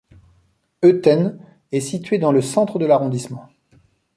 [0.83, 1.37] Heuthen
[1.71, 3.47] est située dans le centre de l'arrondissement.